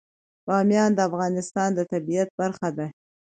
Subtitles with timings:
[0.47, 2.87] بامیان د افغانستان د طبیعت برخه ده.